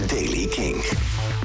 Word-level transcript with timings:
Daily 0.00 0.46
King. 0.46 0.76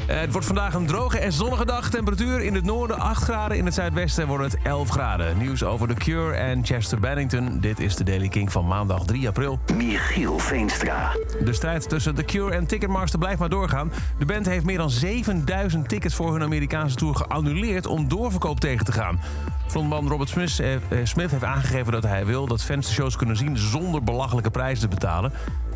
Eh, 0.08 0.20
het 0.20 0.32
wordt 0.32 0.48
vandaag 0.48 0.74
een 0.74 0.86
droge 0.86 1.20
en 1.20 1.34
zonnige 1.34 1.66
dag. 1.66 1.90
Temperatuur 1.90 2.42
in 2.42 2.56
het 2.56 2.64
noorden 2.64 3.00
8 3.00 3.24
graden, 3.24 3.58
in 3.58 3.66
het 3.66 3.74
zuidwesten 3.74 4.28
wordt 4.28 4.52
het 4.52 4.62
11 4.64 4.90
graden. 4.90 5.38
Nieuws 5.38 5.64
over 5.64 5.88
The 5.88 5.94
Cure 5.94 6.34
en 6.34 6.66
Chester 6.66 7.00
Bennington. 7.00 7.60
Dit 7.60 7.80
is 7.80 7.96
de 7.96 8.04
Daily 8.04 8.28
King 8.28 8.52
van 8.52 8.68
maandag 8.68 9.06
3 9.06 9.28
april. 9.28 9.60
Michiel 9.76 10.40
Veenstra. 10.40 11.12
De 11.44 11.54
strijd 11.54 11.90
tussen 11.90 12.16
The 12.16 12.24
Cure 12.24 12.56
en 12.56 12.66
Ticketmaster 12.66 13.20
blijft 13.20 13.40
maar 13.40 13.50
doorgaan. 13.50 13.92
De 14.20 14.26
band 14.26 14.46
heeft 14.46 14.66
meer 14.66 14.78
dan 14.78 14.90
7000 14.90 15.90
tickets 15.90 16.16
voor 16.16 16.32
hun 16.32 16.44
Amerikaanse 16.44 16.96
tour 16.96 17.16
geannuleerd... 17.16 17.86
om 17.86 18.08
doorverkoop 18.08 18.60
tegen 18.60 18.86
te 18.86 18.92
gaan. 18.92 19.20
Frontman 19.68 20.08
Robert 20.08 20.30
Smith, 20.30 20.60
eh, 20.60 20.74
eh, 20.74 20.82
Smith 21.04 21.32
heeft 21.32 21.44
aangegeven 21.44 21.92
dat 21.92 22.04
hij 22.04 22.26
wil 22.26 22.48
dat 22.48 22.64
fans 22.64 22.88
de 22.88 22.94
shows 22.94 23.16
kunnen 23.16 23.38
zien... 23.38 23.58
zonder 23.58 24.04
belachelijke 24.04 24.52
prijzen 24.52 24.90
te 24.90 24.96
betalen. 24.96 25.32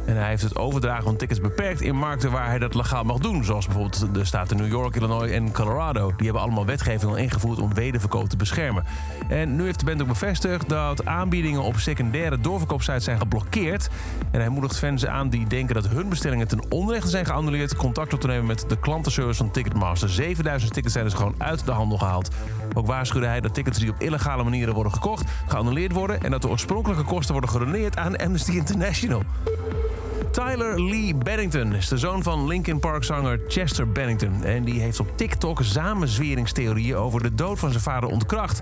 En 0.06 0.16
hij 0.16 0.28
heeft 0.28 0.44
het 0.44 0.56
overdragen 0.56 1.04
van 1.04 1.16
tickets 1.16 1.42
beperkt 1.42 1.82
in 1.82 1.96
markten 1.96 2.32
waar 2.32 2.48
hij 2.48 2.60
dat 2.60 2.76
legaal 2.76 3.04
mag 3.04 3.18
doen. 3.18 3.44
Zoals 3.44 3.66
bijvoorbeeld 3.66 4.14
de 4.14 4.25
staten 4.25 4.57
New 4.57 4.68
York, 4.68 4.96
Illinois 4.96 5.32
en 5.32 5.52
Colorado. 5.52 6.14
Die 6.18 6.25
hebben 6.25 6.42
allemaal 6.42 6.66
wetgeving 6.66 7.11
al 7.11 7.18
ingevoerd 7.18 7.60
om 7.60 7.74
wederverkoop 7.74 8.30
te 8.30 8.38
beschermen. 8.38 8.84
En 9.28 9.56
nu 9.56 9.64
heeft 9.64 9.80
de 9.80 9.86
band 9.86 10.02
ook 10.02 10.08
bevestigd 10.08 10.70
dat 10.70 11.06
aanbiedingen 11.06 11.61
op 11.61 11.78
secundaire 11.78 12.39
doorverkoopsites 12.39 13.04
zijn 13.04 13.18
geblokkeerd. 13.18 13.89
En 14.32 14.39
hij 14.39 14.50
moedigt 14.50 14.78
fans 14.78 15.06
aan 15.06 15.30
die 15.30 15.47
denken 15.47 15.75
dat 15.75 15.88
hun 15.88 16.10
bestellingen 16.10 16.47
ten 16.47 16.72
onrechte 16.72 17.10
zijn 17.10 17.25
geannuleerd... 17.25 17.75
contact 17.75 18.14
op 18.14 18.20
te 18.20 18.28
nemen 18.28 18.46
met 18.46 18.66
de 18.68 18.80
klantenservice 18.80 19.38
van 19.38 19.52
Ticketmaster. 19.52 20.10
7000 20.10 20.74
tickets 20.74 20.94
zijn 20.94 21.06
dus 21.06 21.14
gewoon 21.14 21.36
uit 21.38 21.66
de 21.66 21.72
handel 21.72 21.97
gehaald. 21.97 22.30
Ook 22.74 22.88
waarschuwde 22.88 23.28
hij 23.28 23.42
dat 23.42 23.54
tickets 23.54 23.80
die 23.80 23.89
op 23.89 24.02
illegale 24.02 24.44
manieren 24.44 24.74
worden 24.74 24.94
gekocht... 24.94 25.32
geannuleerd 25.47 25.92
worden 25.92 26.22
en 26.22 26.32
dat 26.32 26.42
de 26.42 26.50
oorspronkelijke 26.50 27.04
kosten 27.04 27.32
worden 27.32 27.50
gedoneerd 27.50 27.97
aan 27.97 28.18
Amnesty 28.18 28.52
International. 28.52 29.24
Tyler 30.33 30.83
Lee 30.83 31.15
Bennington 31.15 31.73
is 31.73 31.87
de 31.87 31.97
zoon 31.97 32.23
van 32.23 32.47
Linkin 32.47 32.80
Park-zanger 32.80 33.39
Chester 33.47 33.91
Bennington. 33.91 34.44
En 34.44 34.64
die 34.64 34.81
heeft 34.81 34.99
op 34.99 35.17
TikTok 35.17 35.61
samenzweringstheorieën 35.63 36.95
over 36.95 37.23
de 37.23 37.33
dood 37.33 37.59
van 37.59 37.69
zijn 37.69 37.83
vader 37.83 38.09
ontkracht. 38.09 38.61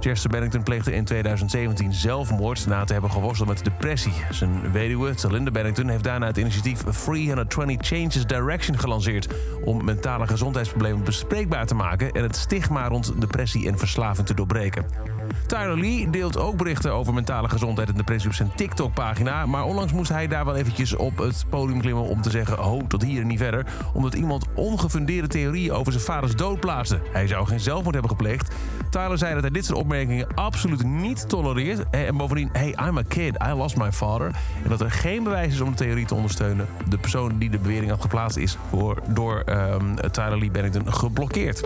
Chester 0.00 0.30
Bennington 0.30 0.62
pleegde 0.62 0.94
in 0.94 1.04
2017 1.04 1.92
zelfmoord 1.92 2.66
na 2.66 2.84
te 2.84 2.92
hebben 2.92 3.10
geworsteld 3.10 3.48
met 3.48 3.64
depressie. 3.64 4.12
Zijn 4.30 4.72
weduwe, 4.72 5.12
Celinda 5.14 5.50
Bennington, 5.50 5.88
heeft 5.88 6.04
daarna 6.04 6.26
het 6.26 6.36
initiatief 6.36 6.82
320 6.82 7.86
Changes 7.86 8.26
Direction 8.26 8.78
gelanceerd... 8.78 9.34
om 9.64 9.84
mentale 9.84 10.26
gezondheidsproblemen 10.26 11.04
bespreekbaar 11.04 11.66
te 11.66 11.74
maken... 11.74 12.12
en 12.12 12.22
het 12.22 12.36
stigma 12.36 12.88
rond 12.88 13.20
depressie 13.20 13.68
en 13.68 13.78
verslaving 13.78 14.26
te 14.26 14.34
doorbreken. 14.34 14.86
Tyler 15.46 15.78
Lee 15.78 16.10
deelt 16.10 16.38
ook 16.38 16.56
berichten 16.56 16.92
over 16.92 17.14
mentale 17.14 17.48
gezondheid 17.48 17.88
en 17.88 17.96
depressie 17.96 18.30
op 18.30 18.36
zijn 18.36 18.52
TikTok-pagina. 18.54 19.46
Maar 19.46 19.64
onlangs 19.64 19.92
moest 19.92 20.10
hij 20.10 20.28
daar 20.28 20.44
wel 20.44 20.56
eventjes 20.56 20.96
op 20.96 21.18
het 21.18 21.44
podium 21.48 21.80
klimmen 21.80 22.04
om 22.04 22.22
te 22.22 22.30
zeggen... 22.30 22.56
ho, 22.58 22.80
tot 22.88 23.02
hier 23.02 23.20
en 23.20 23.26
niet 23.26 23.38
verder. 23.38 23.66
Omdat 23.92 24.14
iemand 24.14 24.46
ongefundeerde 24.54 25.28
theorieën 25.28 25.72
over 25.72 25.92
zijn 25.92 26.04
vaders 26.04 26.36
dood 26.36 26.60
plaatste. 26.60 27.00
Hij 27.12 27.26
zou 27.26 27.46
geen 27.46 27.60
zelfmoord 27.60 27.94
hebben 27.94 28.10
gepleegd. 28.10 28.54
Tyler 28.90 29.18
zei 29.18 29.32
dat 29.32 29.42
hij 29.42 29.50
dit 29.50 29.64
soort 29.64 29.78
opmerkingen 29.78 30.26
absoluut 30.34 30.82
niet 30.84 31.28
tolereert. 31.28 31.90
En 31.90 32.16
bovendien, 32.16 32.48
hey, 32.52 32.74
I'm 32.88 32.98
a 32.98 33.02
kid, 33.08 33.36
I 33.46 33.52
lost 33.52 33.76
my 33.76 33.92
father. 33.92 34.26
En 34.62 34.68
dat 34.68 34.80
er 34.80 34.90
geen 34.90 35.22
bewijs 35.22 35.52
is 35.52 35.60
om 35.60 35.70
de 35.70 35.76
theorie 35.76 36.06
te 36.06 36.14
ondersteunen. 36.14 36.66
De 36.88 36.98
persoon 36.98 37.38
die 37.38 37.50
de 37.50 37.58
bewering 37.58 37.90
had 37.90 38.00
geplaatst 38.00 38.36
is 38.36 38.56
door, 38.70 38.98
door 39.08 39.42
um, 39.46 40.10
Tyler 40.10 40.38
Lee 40.38 40.50
Bennington 40.50 40.92
geblokkeerd. 40.92 41.64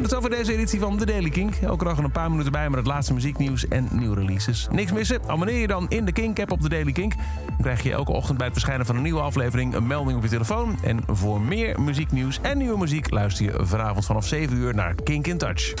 Dat 0.00 0.10
is 0.10 0.16
over 0.16 0.30
deze 0.30 0.52
editie 0.52 0.80
van 0.80 0.96
The 0.96 1.06
Daily 1.06 1.30
Kink. 1.30 1.54
Elke 1.54 1.84
dag 1.84 1.98
een 1.98 2.10
paar 2.10 2.30
minuten 2.30 2.52
bij 2.52 2.68
met 2.68 2.78
het 2.78 2.86
laatste 2.86 3.14
muzieknieuws 3.14 3.68
en 3.68 3.88
nieuwe 3.90 4.14
releases. 4.14 4.68
Niks 4.70 4.92
missen? 4.92 5.20
Abonneer 5.26 5.58
je 5.58 5.66
dan 5.66 5.86
in 5.88 6.04
de 6.04 6.12
Kink-app 6.12 6.50
op 6.52 6.60
The 6.60 6.68
Daily 6.68 6.92
Kink. 6.92 7.14
Dan 7.46 7.56
krijg 7.60 7.82
je 7.82 7.92
elke 7.92 8.12
ochtend 8.12 8.36
bij 8.36 8.46
het 8.46 8.54
verschijnen 8.54 8.86
van 8.86 8.96
een 8.96 9.02
nieuwe 9.02 9.20
aflevering 9.20 9.74
een 9.74 9.86
melding 9.86 10.16
op 10.16 10.22
je 10.22 10.28
telefoon. 10.28 10.78
En 10.82 11.00
voor 11.06 11.40
meer 11.40 11.80
muzieknieuws 11.80 12.38
en 12.42 12.58
nieuwe 12.58 12.78
muziek 12.78 13.10
luister 13.10 13.44
je 13.44 13.66
vanavond 13.66 14.04
vanaf 14.04 14.26
7 14.26 14.56
uur 14.56 14.74
naar 14.74 14.94
Kink 14.94 15.26
in 15.26 15.38
Touch. 15.38 15.74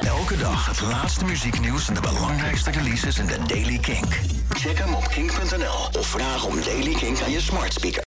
Elke 0.00 0.36
dag 0.36 0.66
het 0.66 0.80
laatste 0.80 1.24
muzieknieuws 1.24 1.88
en 1.88 1.94
de 1.94 2.00
belangrijkste 2.00 2.70
releases 2.70 3.18
in 3.18 3.26
de 3.26 3.38
Daily 3.46 3.78
Kink. 3.78 4.20
Check 4.48 4.78
hem 4.78 4.94
op 4.94 5.08
kink.nl 5.08 5.98
of 6.00 6.06
vraag 6.06 6.46
om 6.46 6.54
Daily 6.64 6.94
Kink 6.94 7.20
aan 7.22 7.30
je 7.30 7.40
smart 7.40 7.72
speaker. 7.72 8.02